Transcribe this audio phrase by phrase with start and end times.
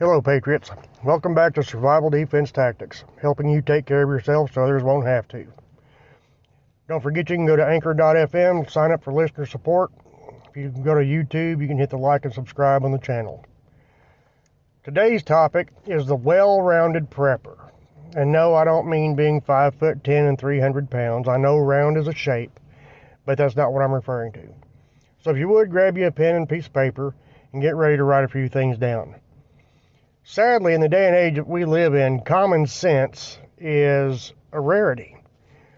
[0.00, 0.72] Hello, Patriots.
[1.04, 5.06] Welcome back to Survival Defense Tactics, helping you take care of yourself so others won't
[5.06, 5.46] have to.
[6.88, 9.92] Don't forget you can go to anchor.fm, sign up for listener support.
[10.50, 12.98] If you can go to YouTube, you can hit the like and subscribe on the
[12.98, 13.44] channel.
[14.82, 17.56] Today's topic is the well rounded prepper.
[18.16, 21.28] And no, I don't mean being 5 foot 10 and 300 pounds.
[21.28, 22.58] I know round is a shape,
[23.24, 24.48] but that's not what I'm referring to.
[25.22, 27.14] So if you would, grab you a pen and piece of paper
[27.52, 29.14] and get ready to write a few things down.
[30.26, 35.18] Sadly, in the day and age that we live in, common sense is a rarity.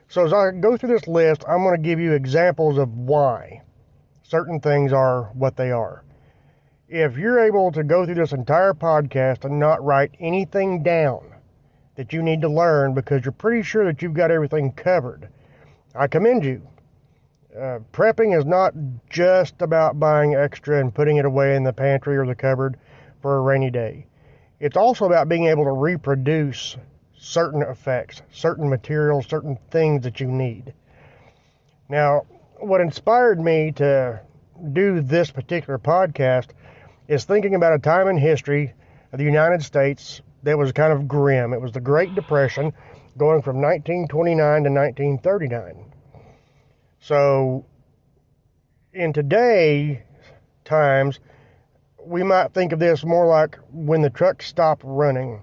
[0.07, 3.63] So as I go through this list, I'm going to give you examples of why
[4.23, 6.05] certain things are what they are.
[6.89, 11.35] If you're able to go through this entire podcast and not write anything down
[11.97, 15.29] that you need to learn because you're pretty sure that you've got everything covered,
[15.93, 16.63] I commend you.
[17.53, 18.75] Uh, prepping is not
[19.11, 22.79] just about buying extra and putting it away in the pantry or the cupboard
[23.21, 24.07] for a rainy day.
[24.59, 26.77] It's also about being able to reproduce
[27.19, 30.73] certain effects, certain materials, certain things that you need.
[31.89, 32.23] Now,
[32.59, 34.21] what inspired me to
[34.73, 36.49] do this particular podcast
[37.09, 38.73] is thinking about a time in history
[39.13, 41.53] of the United States that was kind of grim.
[41.53, 42.73] It was the Great Depression
[43.19, 45.93] going from 1929 to 1939.
[47.01, 47.67] So,
[48.93, 50.03] in today
[50.65, 51.21] times,
[52.07, 55.43] we might think of this more like when the trucks stop running,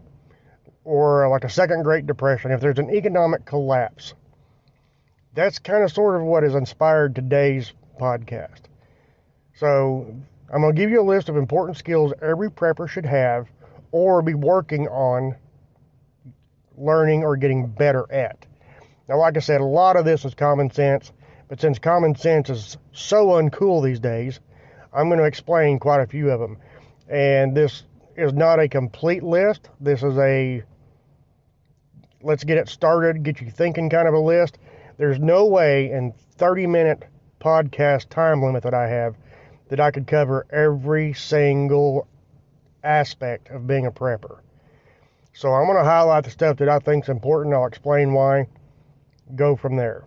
[0.83, 4.14] or like a second Great Depression, if there's an economic collapse.
[5.34, 8.61] That's kind of sort of what has inspired today's podcast.
[9.56, 10.16] So,
[10.52, 13.47] I'm going to give you a list of important skills every prepper should have
[13.91, 15.36] or be working on
[16.78, 18.45] learning or getting better at.
[19.08, 21.11] Now, like I said, a lot of this is common sense
[21.53, 24.39] but since common sense is so uncool these days,
[24.94, 26.58] I'm going to explain quite a few of them.
[27.10, 27.84] And this
[28.16, 29.70] is not a complete list.
[29.80, 30.64] This is a
[32.22, 34.58] let's get it started, get you thinking kind of a list.
[34.98, 37.03] There's no way in 30 minute
[37.42, 39.16] podcast time limit that I have
[39.70, 42.08] that I could cover every single
[42.84, 44.40] aspect of being a prepper.
[45.34, 47.56] So I'm going to highlight the stuff that I think is important.
[47.56, 48.48] I'll explain why.
[49.36, 50.03] Go from there.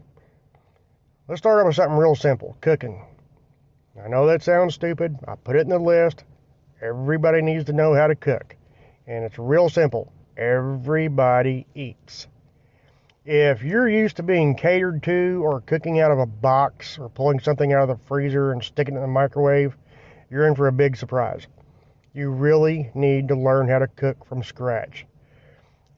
[1.27, 3.05] Let's start off with something real simple cooking.
[4.05, 5.17] I know that sounds stupid.
[5.27, 6.25] I put it in the list.
[6.83, 8.55] Everybody needs to know how to cook.
[9.07, 10.12] And it's real simple.
[10.37, 12.27] Everybody eats.
[13.25, 17.41] If you're used to being catered to or cooking out of a box or pulling
[17.41, 19.77] something out of the freezer and sticking it in the microwave,
[20.31, 21.47] you're in for a big surprise.
[22.13, 25.07] You really need to learn how to cook from scratch.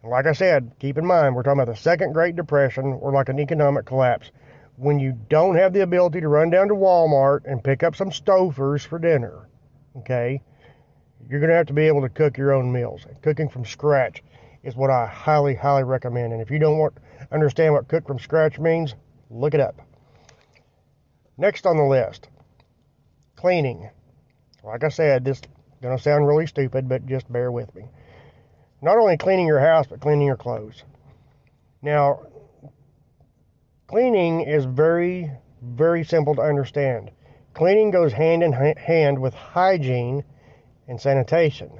[0.04, 3.28] like I said, keep in mind, we're talking about the Second Great Depression or like
[3.28, 4.30] an economic collapse
[4.78, 8.10] when you don't have the ability to run down to Walmart and pick up some
[8.10, 9.48] Stouffer's for dinner,
[9.96, 10.40] okay,
[11.28, 13.04] you're going to have to be able to cook your own meals.
[13.22, 14.22] Cooking from scratch
[14.62, 16.32] is what I highly, highly recommend.
[16.32, 16.94] And if you don't want
[17.32, 18.94] understand what cook from scratch means,
[19.30, 19.80] look it up.
[21.36, 22.28] Next on the list,
[23.36, 23.90] cleaning.
[24.62, 25.44] Like I said, this is
[25.82, 27.84] going to sound really stupid, but just bear with me.
[28.80, 30.84] Not only cleaning your house, but cleaning your clothes.
[31.82, 32.20] Now,
[33.88, 35.32] Cleaning is very,
[35.62, 37.10] very simple to understand.
[37.54, 40.22] Cleaning goes hand in hand with hygiene
[40.86, 41.70] and sanitation.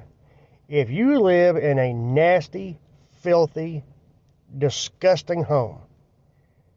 [0.67, 2.79] If you live in a nasty,
[3.21, 3.83] filthy,
[4.57, 5.81] disgusting home,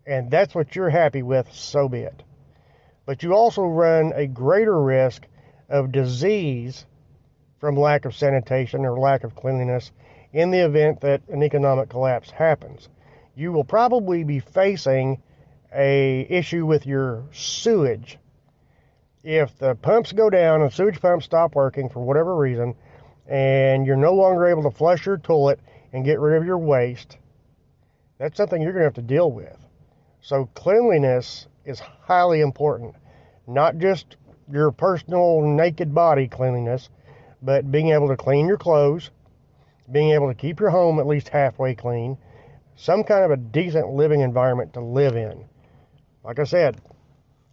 [0.06, 2.22] and that's what you're happy with, so be it.
[3.06, 5.26] But you also run a greater risk
[5.70, 6.84] of disease
[7.58, 9.92] from lack of sanitation or lack of cleanliness
[10.34, 12.90] in the event that an economic collapse happens
[13.34, 15.22] you will probably be facing
[15.74, 18.18] a issue with your sewage.
[19.24, 22.74] If the pumps go down and sewage pumps stop working for whatever reason,
[23.28, 25.60] and you're no longer able to flush your toilet
[25.92, 27.16] and get rid of your waste,
[28.18, 29.56] that's something you're going to have to deal with.
[30.20, 32.94] So cleanliness is highly important.
[33.46, 34.16] Not just
[34.50, 36.90] your personal naked body cleanliness,
[37.40, 39.10] but being able to clean your clothes,
[39.90, 42.16] being able to keep your home at least halfway clean,
[42.76, 45.44] some kind of a decent living environment to live in.
[46.24, 46.80] Like I said,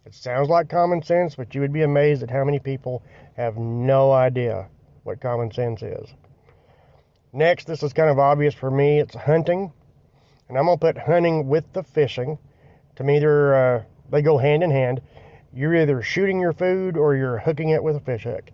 [0.04, 3.02] it sounds like common sense, but you would be amazed at how many people
[3.36, 4.68] have no idea
[5.02, 6.08] what common sense is.
[7.32, 8.98] Next, this is kind of obvious for me.
[8.98, 9.72] It's hunting,
[10.48, 12.38] and I'm gonna put hunting with the fishing.
[12.96, 15.00] To me, they're uh, they go hand in hand.
[15.52, 18.50] You're either shooting your food or you're hooking it with a fish hook.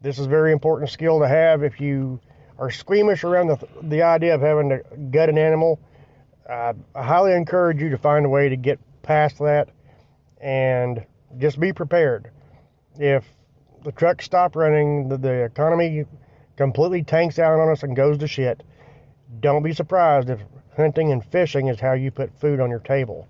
[0.00, 2.20] This is a very important skill to have if you
[2.58, 5.80] are squeamish around the, the idea of having to gut an animal,
[6.48, 9.68] uh, I highly encourage you to find a way to get past that
[10.40, 11.04] and
[11.38, 12.30] just be prepared.
[12.98, 13.24] If
[13.84, 16.04] the trucks stop running, the, the economy
[16.56, 18.62] completely tanks out on us and goes to shit,
[19.40, 20.40] don't be surprised if
[20.76, 23.28] hunting and fishing is how you put food on your table.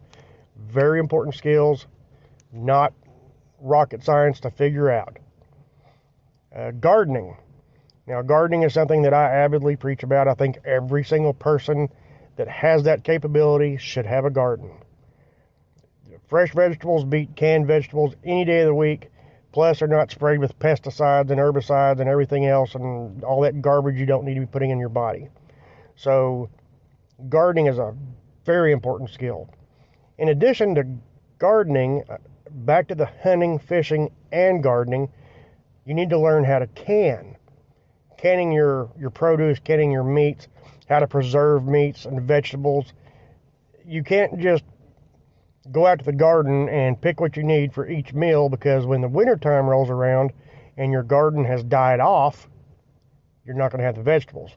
[0.56, 1.86] Very important skills,
[2.52, 2.92] not
[3.60, 5.18] rocket science to figure out.
[6.54, 7.36] Uh, gardening.
[8.08, 10.28] Now, gardening is something that I avidly preach about.
[10.28, 11.90] I think every single person
[12.36, 14.70] that has that capability should have a garden.
[16.26, 19.10] Fresh vegetables beat canned vegetables any day of the week.
[19.52, 23.96] Plus, they're not sprayed with pesticides and herbicides and everything else and all that garbage
[23.96, 25.28] you don't need to be putting in your body.
[25.94, 26.48] So,
[27.28, 27.94] gardening is a
[28.46, 29.50] very important skill.
[30.16, 30.86] In addition to
[31.38, 32.16] gardening, uh,
[32.50, 35.10] back to the hunting, fishing, and gardening,
[35.84, 37.36] you need to learn how to can.
[38.18, 40.48] Canning your, your produce, canning your meats,
[40.88, 42.92] how to preserve meats and vegetables.
[43.86, 44.64] You can't just
[45.70, 49.00] go out to the garden and pick what you need for each meal because when
[49.00, 50.32] the winter time rolls around
[50.76, 52.48] and your garden has died off,
[53.44, 54.50] you're not going to have the vegetables.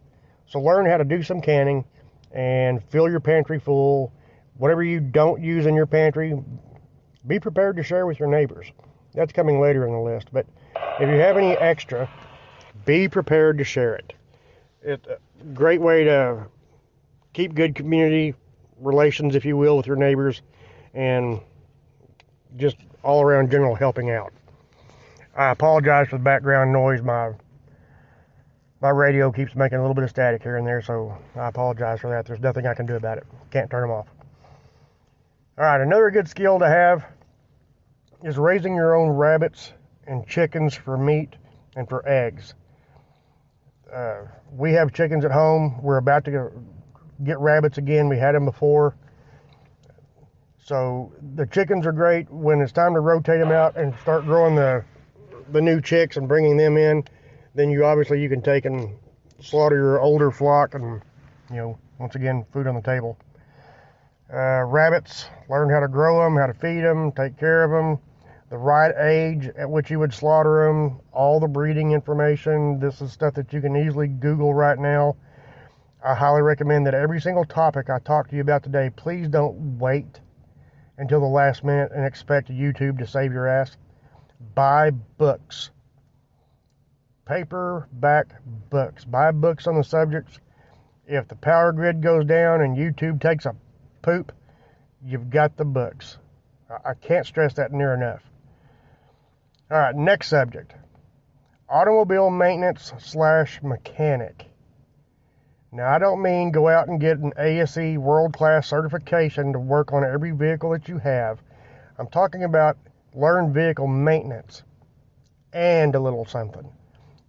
[0.48, 1.86] So learn how to do some canning
[2.31, 4.12] and fill your pantry full.
[4.58, 6.34] Whatever you don't use in your pantry,
[7.28, 8.72] be prepared to share with your neighbors.
[9.13, 10.30] That's coming later in the list.
[10.31, 10.46] But
[11.00, 12.10] if you have any extra,
[12.86, 14.13] be prepared to share it.
[14.81, 15.18] It's a uh,
[15.54, 16.48] great way to
[17.33, 18.33] keep good community
[18.80, 20.42] relations, if you will, with your neighbors
[20.94, 21.39] and
[22.57, 24.33] just all around general helping out.
[25.36, 27.01] I apologize for the background noise.
[27.01, 27.31] My
[28.81, 32.00] my radio keeps making a little bit of static here and there, so I apologize
[32.00, 32.25] for that.
[32.25, 33.27] There's nothing I can do about it.
[33.51, 34.07] Can't turn them off.
[35.57, 37.06] All right, another good skill to have
[38.24, 39.72] is raising your own rabbits
[40.07, 41.36] and chickens for meat
[41.75, 42.56] and for eggs.
[43.93, 44.21] Uh,
[44.51, 45.81] we have chickens at home.
[45.81, 46.51] We're about to
[47.23, 48.07] get rabbits again.
[48.07, 48.95] We had them before.
[50.63, 54.55] So the chickens are great when it's time to rotate them out and start growing
[54.55, 54.83] the
[55.51, 57.03] the new chicks and bringing them in.
[57.55, 58.95] Then you obviously you can take and
[59.41, 61.01] slaughter your older flock and
[61.49, 63.17] you know once again food on the table.
[64.31, 67.99] Uh, rabbits, learn how to grow them, how to feed them, take care of them,
[68.51, 72.81] the right age at which you would slaughter them, all the breeding information.
[72.81, 75.15] This is stuff that you can easily Google right now.
[76.03, 79.80] I highly recommend that every single topic I talk to you about today, please don't
[79.80, 80.19] wait
[80.98, 83.77] until the last minute and expect YouTube to save your ass.
[84.53, 85.71] Buy books.
[87.25, 88.33] Paperback
[88.69, 89.06] books.
[89.06, 90.42] Buy books on the subjects.
[91.07, 93.56] If the power grid goes down and YouTube takes a
[94.01, 94.33] poop,
[95.06, 96.18] you've got the books.
[96.69, 98.21] I can't stress that near enough.
[99.71, 100.73] All right, next subject
[101.69, 104.45] automobile maintenance slash mechanic.
[105.71, 109.94] Now, I don't mean go out and get an ASE world class certification to work
[109.94, 111.41] on every vehicle that you have.
[111.97, 112.77] I'm talking about
[113.13, 114.63] learn vehicle maintenance
[115.53, 116.69] and a little something.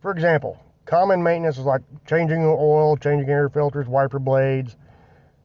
[0.01, 4.75] For example, common maintenance is like changing oil, changing air filters, wiper blades,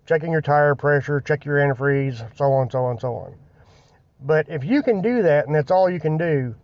[0.07, 3.35] checking your tire pressure, check your antifreeze, so on, so on, so on.
[4.19, 6.55] But if you can do that and that's all you can do,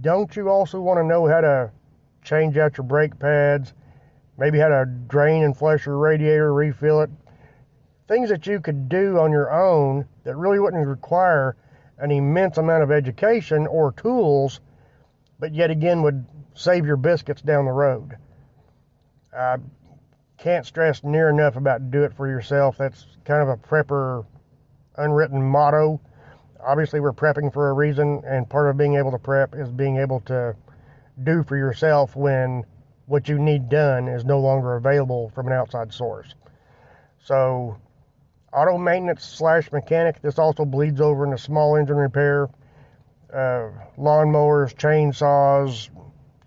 [0.00, 1.70] don't you also want to know how to
[2.22, 3.72] change out your brake pads?
[4.38, 7.10] maybe how to drain and flush your radiator, refill it.
[8.08, 11.56] Things that you could do on your own that really wouldn't require
[11.98, 14.60] an immense amount of education or tools,
[15.38, 18.16] but yet again would save your biscuits down the road.
[19.36, 19.56] I
[20.38, 22.78] can't stress near enough about do it for yourself.
[22.78, 24.24] That's kind of a prepper
[24.96, 26.00] unwritten motto.
[26.66, 29.98] Obviously, we're prepping for a reason, and part of being able to prep is being
[29.98, 30.56] able to
[31.22, 32.64] do for yourself when
[33.06, 36.34] what you need done is no longer available from an outside source.
[37.22, 37.76] So,
[38.52, 42.48] auto maintenance slash mechanic, this also bleeds over into small engine repair,
[43.32, 45.88] uh, lawnmowers, chainsaws,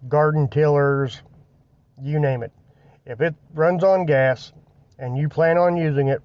[0.09, 1.21] garden tillers,
[2.01, 2.51] you name it.
[3.05, 4.51] If it runs on gas
[4.97, 6.21] and you plan on using it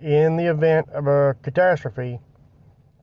[0.00, 2.18] in the event of a catastrophe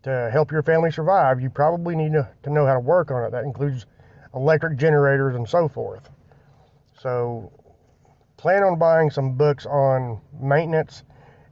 [0.05, 3.23] to help your family survive, you probably need to, to know how to work on
[3.23, 3.31] it.
[3.31, 3.87] That includes
[4.35, 6.07] electric generators and so forth.
[6.99, 7.51] So
[8.37, 11.03] plan on buying some books on maintenance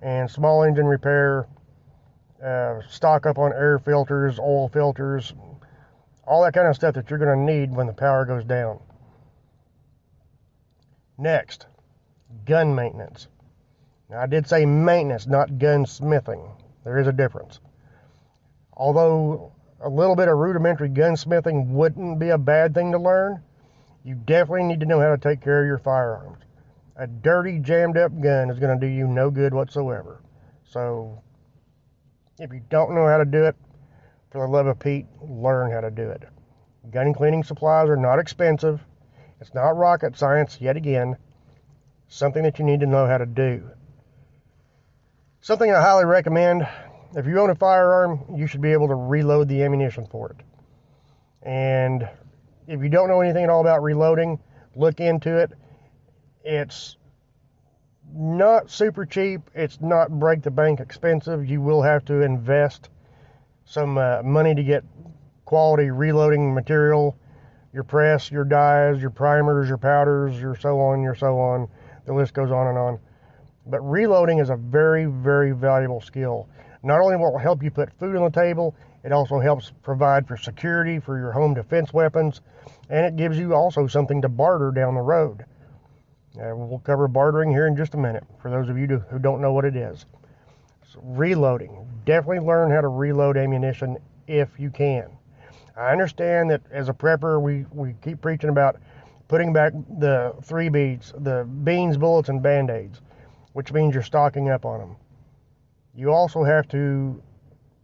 [0.03, 1.47] and small engine repair.
[2.45, 5.33] Uh, stock up on air filters, oil filters,
[6.27, 8.79] all that kind of stuff that you're going to need when the power goes down.
[11.17, 11.65] Next,
[12.45, 13.29] gun maintenance.
[14.11, 16.51] Now, I did say maintenance, not gunsmithing.
[16.83, 17.59] There is a difference.
[18.75, 19.51] Although
[19.81, 23.41] a little bit of rudimentary gunsmithing wouldn't be a bad thing to learn,
[24.03, 26.39] you definitely need to know how to take care of your firearms.
[26.95, 30.21] A dirty, jammed up gun is going to do you no good whatsoever.
[30.65, 31.21] So,
[32.39, 33.55] if you don't know how to do it,
[34.31, 36.23] for the love of Pete, learn how to do it.
[36.91, 38.81] Gun cleaning supplies are not expensive,
[39.39, 41.17] It's not rocket science yet again.
[42.07, 43.69] Something that you need to know how to do.
[45.41, 46.67] Something I highly recommend.
[47.15, 50.37] If you own a firearm, you should be able to reload the ammunition for it.
[51.43, 52.09] And
[52.67, 54.39] if you don't know anything at all about reloading,
[54.75, 55.51] look into it.
[56.43, 56.97] It's
[58.15, 59.41] not super cheap.
[59.53, 61.47] It's not break the bank expensive.
[61.47, 62.89] You will have to invest
[63.65, 64.83] some uh, money to get
[65.45, 67.15] quality reloading material,
[67.73, 71.67] your press, your dies, your primers, your powders, your so on, your so on.
[72.05, 72.99] The list goes on and on.
[73.67, 76.49] But reloading is a very, very valuable skill.
[76.83, 80.27] Not only will it help you put food on the table, it also helps provide
[80.27, 82.41] for security for your home defense weapons,
[82.89, 85.45] and it gives you also something to barter down the road.
[86.35, 89.39] Uh, we'll cover bartering here in just a minute for those of you who don't
[89.39, 90.05] know what it is.
[90.91, 91.87] So reloading.
[92.05, 93.97] Definitely learn how to reload ammunition
[94.27, 95.09] if you can.
[95.77, 98.77] I understand that as a prepper, we, we keep preaching about
[99.27, 103.01] putting back the three beats, the beans, bullets, and band aids,
[103.53, 104.95] which means you're stocking up on them.
[105.95, 107.21] You also have to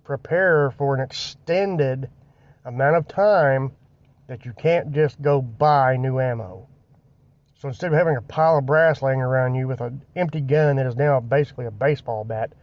[0.03, 2.09] prepare for an extended
[2.65, 3.71] amount of time
[4.27, 6.67] that you can't just go buy new ammo.
[7.59, 10.77] So instead of having a pile of brass laying around you with an empty gun
[10.77, 12.53] that is now basically a baseball bat,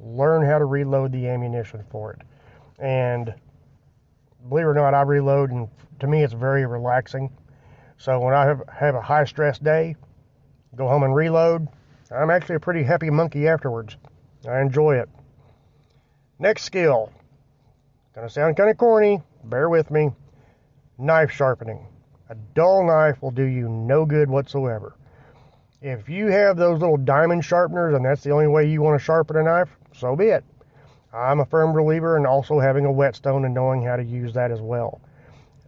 [0.00, 2.22] learn how to reload the ammunition for it.
[2.78, 3.34] And
[4.48, 5.68] believe it or not, I reload, and
[6.00, 7.30] to me, it's very relaxing.
[7.98, 9.96] So when I have, have a high stress day,
[10.76, 11.68] go home and reload,
[12.10, 13.96] I'm actually a pretty happy monkey afterwards.
[14.46, 15.08] I enjoy it.
[16.38, 17.12] Next skill.
[18.14, 20.10] Gonna sound kind of corny, bear with me.
[20.98, 21.86] Knife sharpening.
[22.28, 24.94] A dull knife will do you no good whatsoever.
[25.82, 29.04] If you have those little diamond sharpeners and that's the only way you want to
[29.04, 30.44] sharpen a knife, so be it.
[31.12, 34.50] I'm a firm believer in also having a whetstone and knowing how to use that
[34.50, 35.00] as well.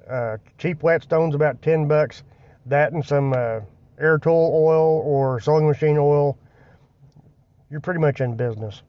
[0.08, 2.22] Uh, cheap whetstone's about 10 bucks.
[2.66, 3.60] That and some uh,
[3.98, 6.38] air tool oil or sewing machine oil,
[7.70, 8.82] you're pretty much in business.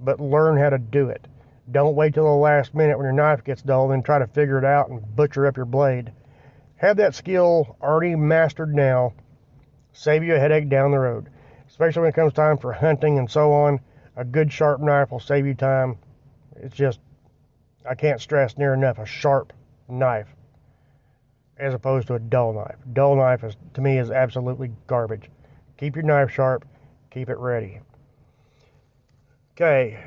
[0.00, 1.26] But learn how to do it.
[1.70, 4.58] Don't wait till the last minute when your knife gets dull, then try to figure
[4.58, 6.12] it out and butcher up your blade
[6.78, 9.12] have that skill already mastered now,
[9.92, 11.28] save you a headache down the road.
[11.68, 13.80] Especially when it comes time for hunting and so on,
[14.16, 15.98] a good sharp knife will save you time.
[16.56, 17.00] It's just,
[17.88, 19.52] I can't stress near enough a sharp
[19.88, 20.28] knife
[21.58, 22.76] as opposed to a dull knife.
[22.92, 25.28] Dull knife is to me is absolutely garbage.
[25.78, 26.64] Keep your knife sharp,
[27.10, 27.80] keep it ready.
[29.60, 29.98] Okay.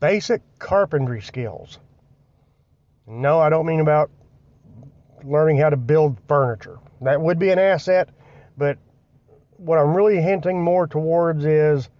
[0.00, 1.78] Basic carpentry skills.
[3.06, 4.10] No, I don't mean about
[5.22, 6.78] learning how to build furniture.
[7.02, 8.08] That would be an asset,
[8.56, 8.78] but
[9.58, 11.90] what I'm really hinting more towards is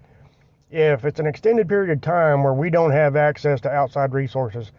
[0.70, 4.72] if it's an extended period of time where we don't have access to outside resources,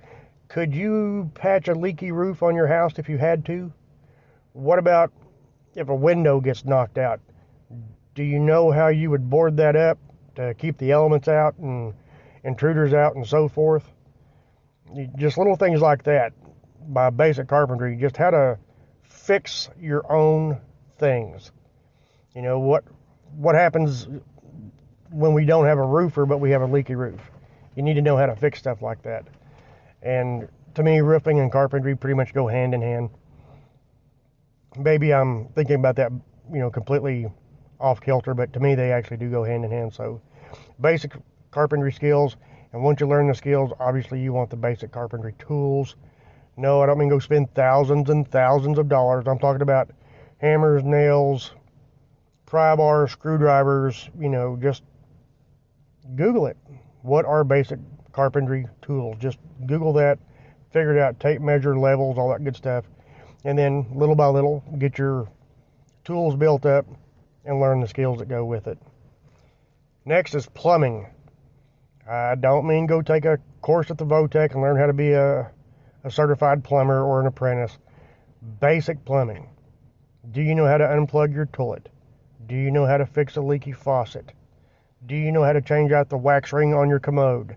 [0.47, 3.71] could you patch a leaky roof on your house if you had to?
[4.53, 5.13] What about
[5.75, 7.19] if a window gets knocked out?
[8.15, 9.99] Do you know how you would board that up
[10.35, 11.93] to keep the elements out and
[12.43, 13.83] intruders out and so forth?
[15.17, 16.33] Just little things like that
[16.87, 18.59] by basic carpentry, just how to
[19.03, 20.59] fix your own
[20.97, 21.51] things.
[22.35, 22.83] You know what
[23.35, 24.07] what happens
[25.09, 27.19] when we don't have a roofer but we have a leaky roof.
[27.75, 29.25] You need to know how to fix stuff like that.
[30.01, 33.09] And to me, roofing and carpentry pretty much go hand in hand.
[34.77, 36.11] Maybe I'm thinking about that,
[36.51, 37.27] you know, completely
[37.79, 39.93] off kilter, but to me they actually do go hand in hand.
[39.93, 40.21] So,
[40.79, 41.13] basic
[41.51, 42.37] carpentry skills,
[42.73, 45.95] and once you learn the skills, obviously you want the basic carpentry tools
[46.57, 49.25] no, I don't mean go spend thousands and thousands of dollars.
[49.27, 49.89] I'm talking about
[50.37, 51.51] hammers, nails,
[52.45, 54.83] pry bars, screwdrivers, you know, just
[56.15, 56.57] Google it.
[57.01, 57.79] What are basic
[58.13, 59.17] carpentry tools?
[59.19, 60.17] Just Google that,
[60.71, 62.85] figure it out, tape measure, levels, all that good stuff.
[63.43, 65.27] And then little by little, get your
[66.05, 66.85] tools built up
[67.45, 68.77] and learn the skills that go with it.
[70.05, 71.07] Next is plumbing.
[72.07, 75.11] I don't mean go take a course at the Votech and learn how to be
[75.11, 75.51] a
[76.03, 77.79] a certified plumber or an apprentice.
[78.59, 79.49] Basic plumbing.
[80.31, 81.89] Do you know how to unplug your toilet?
[82.45, 84.31] Do you know how to fix a leaky faucet?
[85.07, 87.55] Do you know how to change out the wax ring on your commode?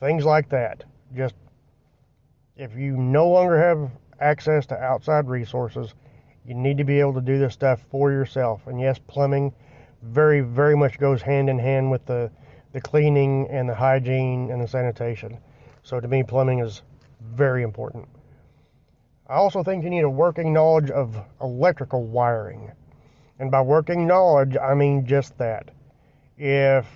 [0.00, 0.84] Things like that.
[1.14, 1.34] Just
[2.56, 5.92] if you no longer have access to outside resources,
[6.48, 8.66] you need to be able to do this stuff for yourself.
[8.66, 9.52] And yes, plumbing
[10.02, 12.30] very, very much goes hand in hand with the,
[12.72, 15.38] the cleaning and the hygiene and the sanitation.
[15.82, 16.80] So to me, plumbing is
[17.20, 18.08] very important.
[19.28, 22.72] I also think you need a working knowledge of electrical wiring.
[23.38, 25.70] And by working knowledge, I mean just that.
[26.38, 26.86] If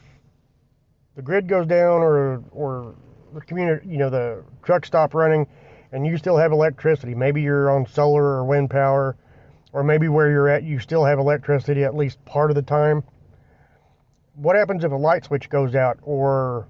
[1.15, 2.95] the grid goes down or, or
[3.35, 5.47] the community, you know, the truck stop running
[5.93, 9.15] and you still have electricity, maybe you're on solar or wind power
[9.73, 13.03] or maybe where you're at, you still have electricity at least part of the time.
[14.35, 16.69] What happens if a light switch goes out or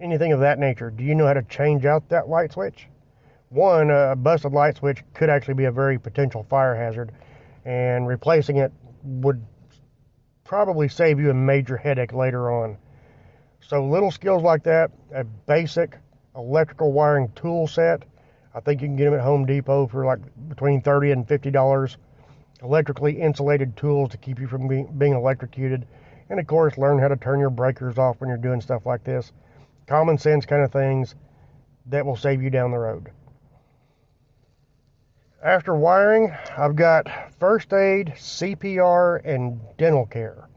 [0.00, 0.90] anything of that nature?
[0.90, 2.88] Do you know how to change out that light switch?
[3.50, 7.12] One, a busted light switch could actually be a very potential fire hazard,
[7.64, 9.42] and replacing it would
[10.44, 12.76] probably save you a major headache later on.
[13.60, 15.98] So, little skills like that, a basic
[16.36, 18.04] electrical wiring tool set,
[18.58, 21.52] I think you can get them at Home Depot for like between 30 and 50
[21.52, 21.96] dollars.
[22.60, 25.86] Electrically insulated tools to keep you from being, being electrocuted,
[26.28, 29.04] and of course, learn how to turn your breakers off when you're doing stuff like
[29.04, 29.30] this.
[29.86, 31.14] Common sense kind of things
[31.86, 33.12] that will save you down the road.
[35.40, 37.06] After wiring, I've got
[37.38, 40.48] first aid, CPR, and dental care.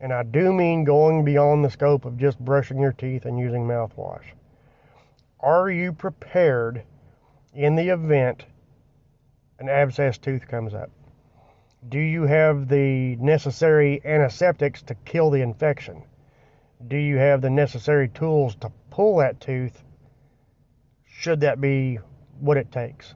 [0.00, 3.66] And I do mean going beyond the scope of just brushing your teeth and using
[3.66, 4.24] mouthwash.
[5.40, 6.84] Are you prepared
[7.58, 8.46] in the event
[9.58, 10.90] an abscess tooth comes up?
[11.88, 16.04] Do you have the necessary antiseptics to kill the infection?
[16.86, 19.82] Do you have the necessary tools to pull that tooth
[21.04, 21.98] should that be
[22.38, 23.14] what it takes?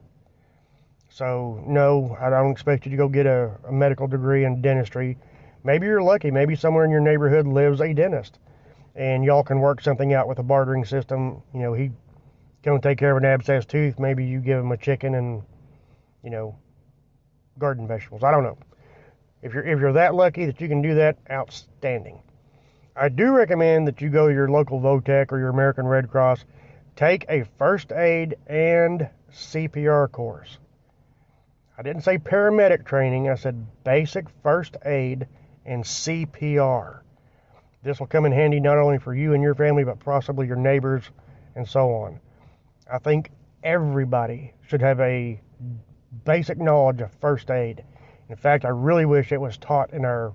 [1.07, 5.17] So, no, I don't expect you to go get a, a medical degree in dentistry.
[5.63, 6.31] Maybe you're lucky.
[6.31, 8.39] Maybe somewhere in your neighborhood lives a dentist
[8.95, 11.41] and y'all can work something out with a bartering system.
[11.53, 11.91] You know, he
[12.63, 15.43] to take care of an abscessed tooth, maybe you give them a chicken and,
[16.23, 16.57] you know,
[17.59, 18.23] garden vegetables.
[18.23, 18.57] I don't know.
[19.41, 22.21] If you're if you're that lucky that you can do that, outstanding.
[22.95, 26.45] I do recommend that you go to your local Votech or your American Red Cross,
[26.95, 30.59] take a first aid and CPR course.
[31.77, 35.27] I didn't say paramedic training, I said basic first aid
[35.65, 36.99] and CPR.
[37.81, 40.55] This will come in handy not only for you and your family, but possibly your
[40.55, 41.03] neighbors
[41.55, 42.19] and so on.
[42.93, 43.31] I think
[43.63, 45.41] everybody should have a
[46.25, 47.83] basic knowledge of first aid.
[48.29, 50.31] In fact, I really wish it was taught in our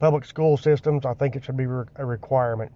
[0.00, 1.06] public school systems.
[1.06, 2.70] I think it should be a requirement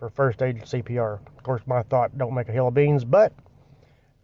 [0.00, 1.20] for first aid and CPR.
[1.36, 3.32] Of course, my thought don't make a hill of beans, but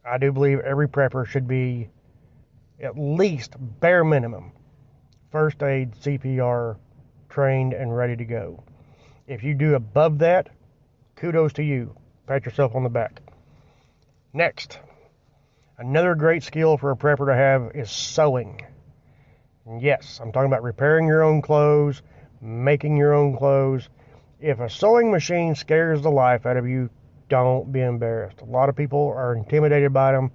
[0.04, 1.88] I do believe every prepper should be
[2.80, 4.50] at least bare minimum
[5.30, 6.76] first aid, CPR
[7.28, 8.64] trained and ready to go.
[9.28, 10.48] If you do above that,
[11.14, 11.94] kudos to you.
[12.26, 13.20] Pat yourself on the back.
[14.34, 14.78] Next,
[15.78, 18.60] another great skill for a prepper to have is sewing.
[19.78, 22.02] yes, I'm talking about repairing your own clothes,
[22.42, 23.88] making your own clothes.
[24.38, 26.90] If a sewing machine scares the life out of you,
[27.30, 28.42] don't be embarrassed.
[28.42, 30.30] A lot of people are intimidated by them.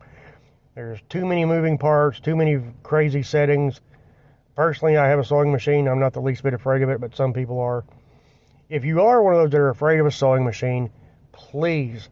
[0.73, 3.79] There's too many moving parts, too many crazy settings.
[4.56, 5.88] Personally, I have a sewing machine.
[5.88, 7.86] I'm not the least bit afraid of it, but some people are.
[8.69, 10.89] If you are one of those that are afraid of a sewing machine,
[11.32, 12.10] please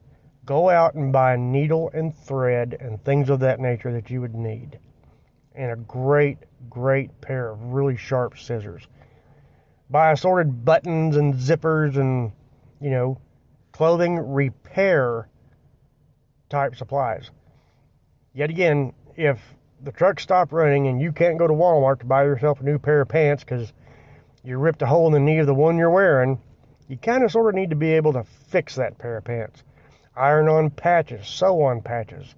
[0.51, 4.35] go out and buy needle and thread and things of that nature that you would
[4.35, 4.77] need.
[5.55, 8.85] And a great, great pair of really sharp scissors.
[9.89, 12.33] Buy assorted buttons and zippers and,
[12.81, 13.17] you know,
[13.71, 15.29] clothing repair
[16.49, 17.31] type supplies.
[18.33, 19.39] Yet again, if
[19.81, 22.77] the truck stopped running and you can't go to Walmart to buy yourself a new
[22.77, 23.71] pair of pants because
[24.43, 26.41] you ripped a hole in the knee of the one you're wearing,
[26.89, 29.63] you kind of sort of need to be able to fix that pair of pants
[30.21, 32.36] iron on patches, sew on patches,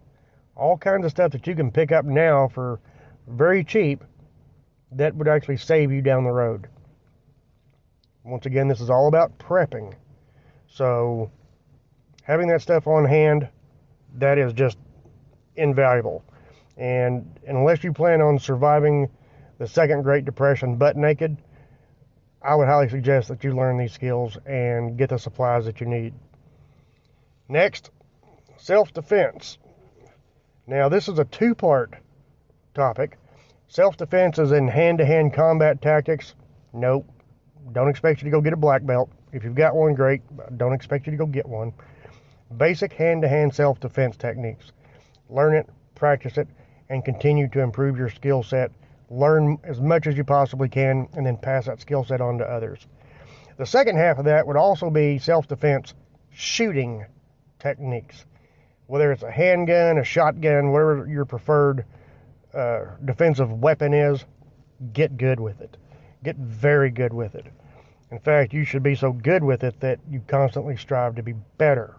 [0.56, 2.80] all kinds of stuff that you can pick up now for
[3.28, 4.06] very cheap
[4.94, 6.68] that would actually save you down the road.
[8.24, 9.94] Once again, this is all about prepping.
[10.68, 11.30] So,
[12.24, 13.50] having that stuff on hand,
[14.16, 14.78] that is just
[15.58, 16.24] invaluable.
[16.78, 19.10] And unless you plan on surviving
[19.58, 21.36] the second Great Depression butt naked,
[22.42, 25.88] I would highly suggest that you learn these skills and get the supplies that you
[25.88, 26.14] need.
[27.50, 27.92] Next,
[28.58, 29.58] self defense.
[30.66, 31.96] Now, this is a two part
[32.74, 33.18] topic.
[33.68, 36.36] Self defense is in hand to hand combat tactics.
[36.72, 37.10] Nope.
[37.72, 39.10] Don't expect you to go get a black belt.
[39.32, 40.22] If you've got one, great.
[40.58, 41.74] Don't expect you to go get one.
[42.56, 44.72] Basic hand to hand self defense techniques.
[45.30, 46.48] Learn it, practice it,
[46.90, 48.72] and continue to improve your skill set.
[49.10, 52.46] Learn as much as you possibly can, and then pass that skill set on to
[52.46, 52.88] others.
[53.58, 55.94] The second half of that would also be self defense
[56.32, 57.06] shooting
[57.64, 58.26] techniques.
[58.88, 61.86] Whether it's a handgun, a shotgun, whatever your preferred
[62.54, 64.26] uh, defensive weapon is,
[64.92, 65.78] get good with it.
[66.24, 67.48] Get very good with it.
[68.12, 71.34] In fact, you should be so good with it that you constantly strive to be
[71.58, 71.96] better.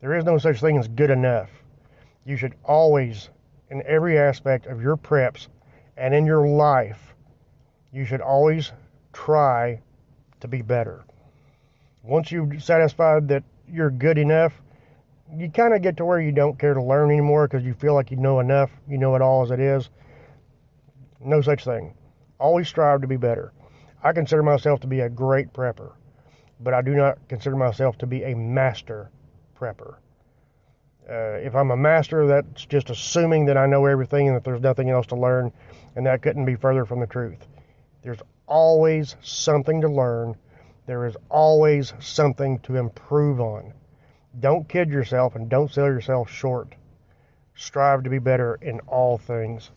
[0.00, 1.50] There is no such thing as good enough.
[2.24, 3.30] You should always,
[3.70, 5.48] in every aspect of your preps
[5.96, 7.14] and in your life,
[7.92, 8.72] you should always
[9.12, 9.80] try
[10.40, 11.04] to be better.
[12.02, 14.60] Once you've satisfied that you're good enough,
[15.36, 17.94] you kind of get to where you don't care to learn anymore because you feel
[17.94, 19.90] like you know enough, you know it all as it is.
[21.20, 21.94] No such thing.
[22.38, 23.52] Always strive to be better.
[24.02, 25.92] I consider myself to be a great prepper,
[26.60, 29.10] but I do not consider myself to be a master
[29.58, 29.96] prepper.
[31.10, 34.60] Uh, if I'm a master, that's just assuming that I know everything and that there's
[34.60, 35.52] nothing else to learn,
[35.96, 37.46] and that couldn't be further from the truth.
[38.02, 40.36] There's always something to learn.
[40.86, 43.72] There is always something to improve on.
[44.38, 46.74] Don't kid yourself and don't sell yourself short.
[47.54, 49.70] Strive to be better in all things.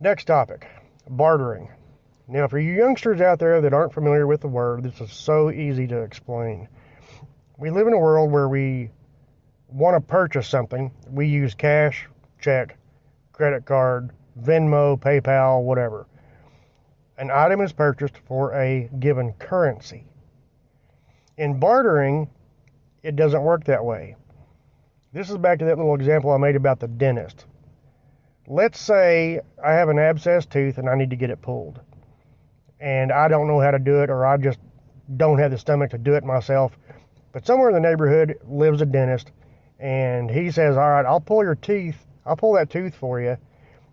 [0.00, 0.66] Next topic
[1.08, 1.68] bartering.
[2.26, 5.50] Now, for you youngsters out there that aren't familiar with the word, this is so
[5.50, 6.68] easy to explain.
[7.58, 8.90] We live in a world where we
[9.68, 12.08] want to purchase something, we use cash,
[12.40, 12.76] check,
[13.32, 16.06] credit card, Venmo, PayPal, whatever.
[17.18, 20.06] An item is purchased for a given currency.
[21.36, 22.28] In bartering,
[23.04, 24.16] it doesn't work that way.
[25.12, 27.44] This is back to that little example I made about the dentist.
[28.48, 31.80] Let's say I have an abscessed tooth and I need to get it pulled.
[32.80, 34.58] And I don't know how to do it, or I just
[35.16, 36.76] don't have the stomach to do it myself.
[37.32, 39.30] But somewhere in the neighborhood lives a dentist,
[39.78, 43.36] and he says, All right, I'll pull your teeth, I'll pull that tooth for you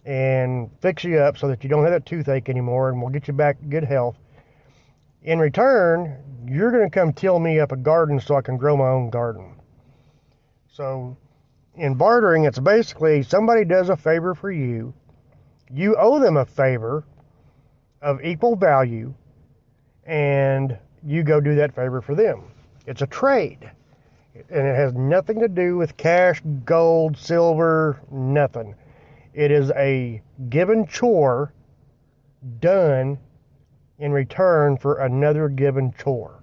[0.04, 3.28] and fix you up so that you don't have that toothache anymore, and we'll get
[3.28, 4.18] you back good health.
[5.24, 8.76] In return, you're going to come till me up a garden so I can grow
[8.76, 9.56] my own garden.
[10.68, 11.16] So,
[11.76, 14.94] in bartering, it's basically somebody does a favor for you,
[15.70, 17.06] you owe them a favor
[18.02, 19.14] of equal value,
[20.06, 22.52] and you go do that favor for them.
[22.88, 23.70] It's a trade,
[24.34, 28.76] and it has nothing to do with cash, gold, silver, nothing.
[29.34, 31.54] It is a given chore
[32.60, 33.20] done
[34.02, 36.42] in return for another given chore.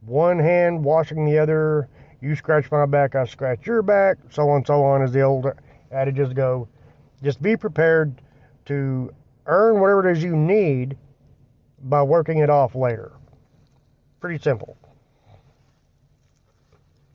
[0.00, 1.88] One hand washing the other,
[2.20, 5.22] you scratch my back, I scratch your back, so on, and so on, as the
[5.22, 5.46] old
[5.92, 6.68] adages go.
[7.22, 8.20] Just be prepared
[8.66, 9.14] to
[9.46, 10.96] earn whatever it is you need
[11.84, 13.12] by working it off later.
[14.18, 14.76] Pretty simple.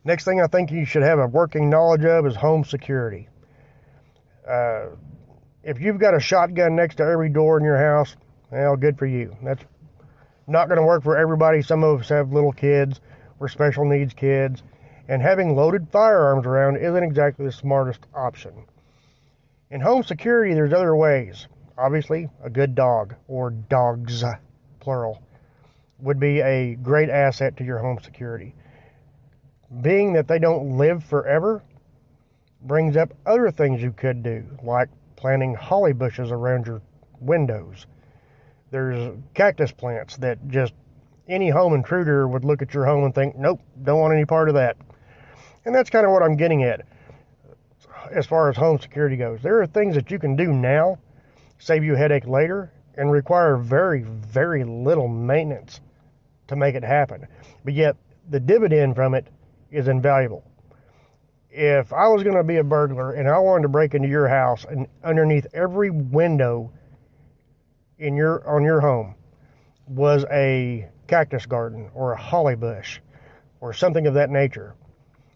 [0.05, 3.27] Next thing I think you should have a working knowledge of is home security.
[4.47, 4.85] Uh,
[5.63, 8.15] if you've got a shotgun next to every door in your house,
[8.51, 9.35] well, good for you.
[9.43, 9.63] That's
[10.47, 11.61] not going to work for everybody.
[11.61, 12.99] Some of us have little kids,
[13.37, 14.63] we're special needs kids,
[15.07, 18.53] and having loaded firearms around isn't exactly the smartest option.
[19.71, 21.47] In home security, there's other ways.
[21.77, 24.23] Obviously, a good dog, or dogs,
[24.79, 25.21] plural,
[25.99, 28.55] would be a great asset to your home security.
[29.81, 31.63] Being that they don't live forever
[32.61, 36.81] brings up other things you could do, like planting holly bushes around your
[37.19, 37.85] windows.
[38.71, 40.73] There's cactus plants that just
[41.27, 44.49] any home intruder would look at your home and think, nope, don't want any part
[44.49, 44.77] of that.
[45.65, 46.85] And that's kind of what I'm getting at
[48.11, 49.41] as far as home security goes.
[49.41, 50.97] There are things that you can do now,
[51.59, 55.81] save you a headache later, and require very, very little maintenance
[56.47, 57.27] to make it happen.
[57.63, 57.95] But yet,
[58.29, 59.27] the dividend from it
[59.71, 60.43] is invaluable.
[61.51, 64.27] If I was going to be a burglar and I wanted to break into your
[64.27, 66.71] house and underneath every window
[67.99, 69.15] in your on your home
[69.87, 72.99] was a cactus garden or a holly bush
[73.59, 74.73] or something of that nature,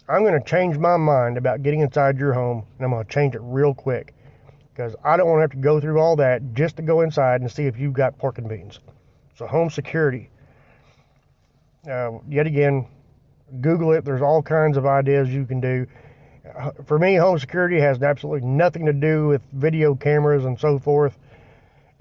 [0.08, 3.12] I'm going to change my mind about getting inside your home and I'm going to
[3.12, 4.14] change it real quick
[4.74, 7.42] because I don't want to have to go through all that just to go inside
[7.42, 8.80] and see if you've got pork and beans.
[9.36, 10.30] So, home security.
[11.90, 12.88] Uh, yet again,
[13.62, 14.06] Google it.
[14.06, 15.86] There's all kinds of ideas you can do.
[16.58, 20.80] Uh, for me, home security has absolutely nothing to do with video cameras and so
[20.80, 21.18] forth.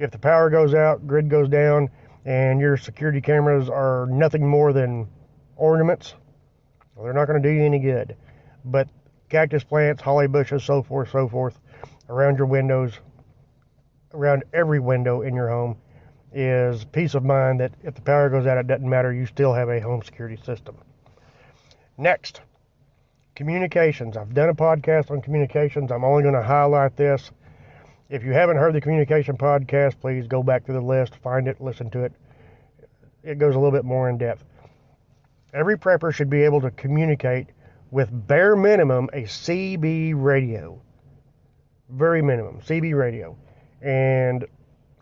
[0.03, 1.89] If the power goes out, grid goes down,
[2.25, 5.07] and your security cameras are nothing more than
[5.55, 6.15] ornaments,
[6.97, 8.17] well, they're not going to do you any good.
[8.65, 8.89] But
[9.29, 11.57] cactus plants, holly bushes, so forth, so forth,
[12.09, 12.99] around your windows,
[14.13, 15.77] around every window in your home,
[16.33, 19.13] is peace of mind that if the power goes out, it doesn't matter.
[19.13, 20.79] You still have a home security system.
[21.97, 22.41] Next,
[23.37, 24.17] communications.
[24.17, 25.93] I've done a podcast on communications.
[25.93, 27.31] I'm only going to highlight this.
[28.13, 31.63] If you haven't heard the communication podcast, please go back to the list, find it,
[31.63, 32.13] listen to it.
[33.23, 34.45] It goes a little bit more in depth.
[35.55, 37.47] Every prepper should be able to communicate
[37.91, 40.79] with bare minimum a CB radio.
[41.89, 43.35] Very minimum, CB radio.
[43.81, 44.45] And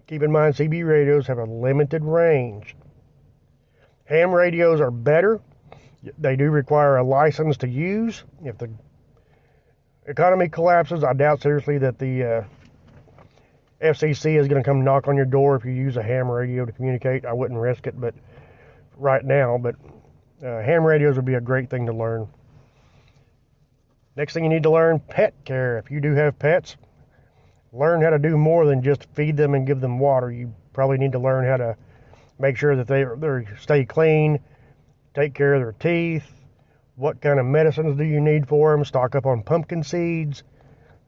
[0.07, 2.77] keep in mind, CB radios have a limited range.
[4.05, 5.41] Ham radios are better.
[6.17, 8.23] They do require a license to use.
[8.45, 8.71] If the
[10.07, 12.45] economy collapses, I doubt seriously that the uh,
[13.83, 16.67] FCC is going to come knock on your door if you use a ham radio
[16.67, 17.25] to communicate.
[17.25, 18.15] I wouldn't risk it, but
[18.97, 19.77] right now, but
[20.45, 22.29] uh, ham radios would be a great thing to learn.
[24.17, 25.79] Next thing you need to learn pet care.
[25.79, 26.77] If you do have pets,
[27.73, 30.31] learn how to do more than just feed them and give them water.
[30.31, 31.77] You probably need to learn how to
[32.39, 34.41] make sure that they they stay clean,
[35.15, 36.31] take care of their teeth.
[36.97, 38.85] What kind of medicines do you need for them?
[38.85, 40.43] Stock up on pumpkin seeds.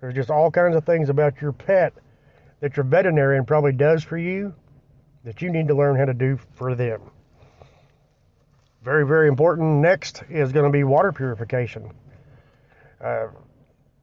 [0.01, 1.93] There's just all kinds of things about your pet
[2.62, 4.55] that your veterinarian probably does for you
[5.25, 7.01] that you need to learn how to do for them.
[8.85, 9.81] Very, very important.
[9.81, 11.90] Next is going to be water purification.
[13.03, 13.27] Uh,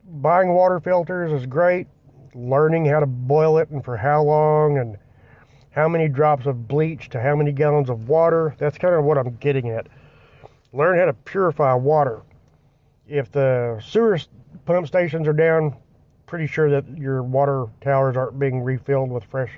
[0.05, 1.87] buying water filters is great.
[2.35, 4.97] Learning how to boil it and for how long and
[5.71, 8.55] how many drops of bleach to how many gallons of water.
[8.57, 9.87] That's kind of what I'm getting at.
[10.73, 12.23] Learn how to purify water.
[13.07, 14.19] If the sewer
[14.65, 15.75] pump stations are down,
[16.29, 19.51] pretty sure that your water towers aren't being refilled with fresh,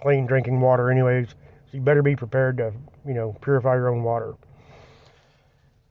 [0.00, 1.28] clean drinking water, anyways.
[1.28, 2.72] So you better be prepared to,
[3.06, 4.34] you know, purify your own water.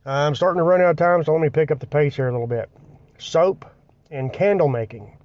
[0.03, 2.27] I'm starting to run out of time, so let me pick up the pace here
[2.27, 2.69] a little bit.
[3.19, 3.65] Soap
[4.10, 5.15] and candle making.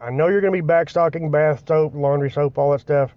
[0.00, 3.10] I know you're going to be backstocking bath soap, laundry soap, all that stuff.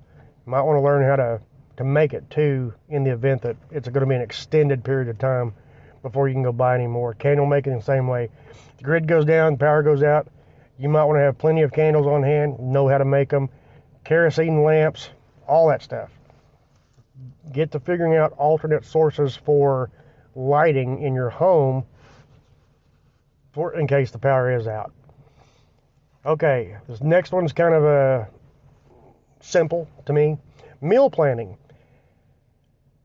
[0.45, 1.41] You might want to learn how to,
[1.77, 5.07] to make it too in the event that it's going to be an extended period
[5.07, 5.53] of time
[6.01, 7.13] before you can go buy any more.
[7.13, 8.29] Candle making the same way.
[8.77, 10.27] The grid goes down, power goes out.
[10.79, 13.49] You might want to have plenty of candles on hand, know how to make them,
[14.03, 15.09] kerosene lamps,
[15.47, 16.09] all that stuff.
[17.51, 19.89] Get to figuring out alternate sources for
[20.35, 21.83] lighting in your home
[23.53, 24.91] for in case the power is out.
[26.25, 28.25] Okay, this next one's kind of a uh,
[29.39, 30.37] simple to me.
[30.81, 31.57] Meal planning.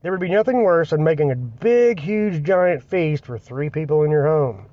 [0.02, 4.02] There would be nothing worse than making a big, huge, giant feast for three people
[4.02, 4.66] in your home.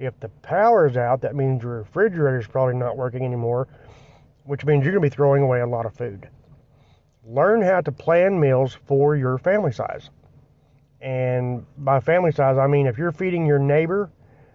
[0.00, 3.68] If the power's out, that means your refrigerator's probably not working anymore,
[4.44, 6.26] which means you're going to be throwing away a lot of food.
[7.22, 10.08] Learn how to plan meals for your family size.
[11.02, 14.10] And by family size, I mean if you're feeding your neighbor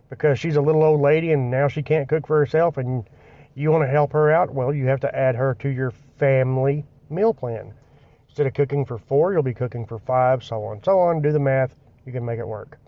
[0.10, 3.08] because she's a little old lady and now she can't cook for herself and
[3.54, 6.84] you want to help her out, well, you have to add her to your family
[7.12, 7.72] meal plan.
[8.30, 11.22] Instead of cooking for four, you'll be cooking for five, so on, so on.
[11.22, 12.80] Do the math, you can make it work.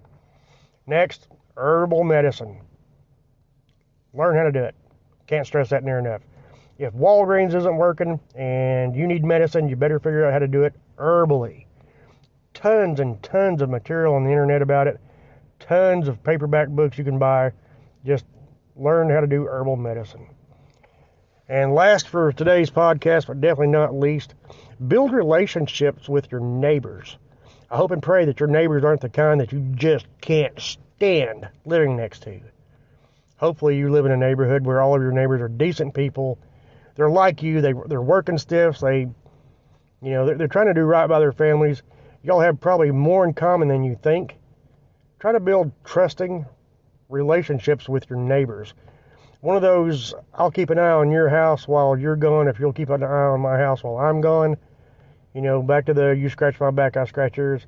[0.88, 2.62] Next, herbal medicine.
[4.14, 4.76] Learn how to do it.
[5.28, 6.22] Can't stress that near enough.
[6.78, 10.64] If Walgreens isn't working and you need medicine, you better figure out how to do
[10.64, 11.66] it herbally.
[12.54, 15.00] Tons and tons of material on the internet about it.
[15.60, 17.52] Tons of paperback books you can buy.
[18.06, 18.26] Just
[18.76, 20.28] learn how to do herbal medicine.
[21.50, 24.36] And last for today's podcast, but definitely not least,
[24.86, 27.18] build relationships with your neighbors.
[27.72, 30.60] I hope and pray that your neighbors aren't the kind that you just can't
[30.98, 32.40] stand living next to.
[33.38, 36.40] Hopefully, you live in a neighborhood where all of your neighbors are decent people.
[36.96, 37.62] They're like you.
[37.62, 38.82] They they're working stiffs.
[38.82, 41.84] They, you know, they're, they're trying to do right by their families.
[42.24, 44.38] Y'all have probably more in common than you think.
[45.20, 46.48] Try to build trusting
[47.10, 48.74] relationships with your neighbors.
[49.42, 52.48] One of those, I'll keep an eye on your house while you're gone.
[52.48, 54.58] If you'll keep an eye on my house while I'm gone.
[55.36, 57.68] You know, back to the you scratch my back, I scratch yours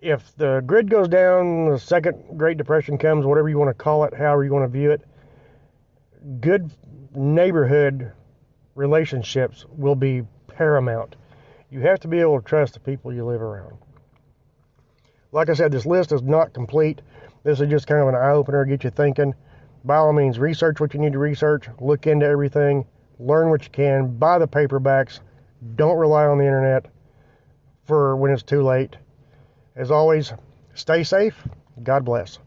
[0.00, 4.04] if the grid goes down, the second Great Depression comes, whatever you want to call
[4.04, 5.02] it, however you want to view it,
[6.40, 6.70] good
[7.14, 8.12] neighborhood
[8.74, 11.16] relationships will be paramount.
[11.70, 13.76] You have to be able to trust the people you live around.
[15.32, 17.02] Like I said, this list is not complete.
[17.42, 19.34] This is just kind of an eye opener, get you thinking.
[19.84, 22.86] By all means, research what you need to research, look into everything,
[23.18, 25.20] learn what you can, buy the paperbacks.
[25.74, 26.86] Don't rely on the internet
[27.84, 28.96] for when it's too late
[29.78, 30.32] as always,
[30.74, 31.34] stay safe.
[31.82, 32.38] God bless.